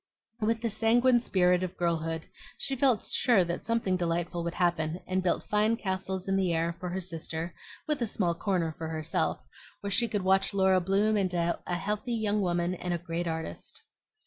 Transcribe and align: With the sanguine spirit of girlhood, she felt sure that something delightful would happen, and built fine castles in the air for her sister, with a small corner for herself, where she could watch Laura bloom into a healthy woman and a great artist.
With 0.39 0.61
the 0.61 0.69
sanguine 0.71 1.19
spirit 1.19 1.61
of 1.61 1.77
girlhood, 1.77 2.25
she 2.57 2.75
felt 2.75 3.05
sure 3.05 3.43
that 3.45 3.63
something 3.63 3.97
delightful 3.97 4.43
would 4.43 4.55
happen, 4.55 4.99
and 5.05 5.21
built 5.21 5.43
fine 5.43 5.77
castles 5.77 6.27
in 6.27 6.35
the 6.37 6.51
air 6.51 6.75
for 6.79 6.89
her 6.89 6.99
sister, 6.99 7.53
with 7.85 8.01
a 8.01 8.07
small 8.07 8.33
corner 8.33 8.73
for 8.79 8.87
herself, 8.87 9.37
where 9.81 9.91
she 9.91 10.07
could 10.07 10.23
watch 10.23 10.55
Laura 10.55 10.81
bloom 10.81 11.17
into 11.17 11.59
a 11.67 11.75
healthy 11.75 12.27
woman 12.27 12.73
and 12.73 12.95
a 12.95 12.97
great 12.97 13.27
artist. 13.27 13.83